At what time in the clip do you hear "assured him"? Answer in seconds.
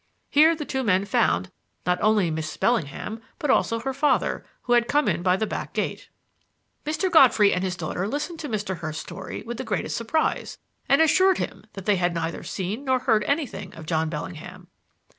11.03-11.65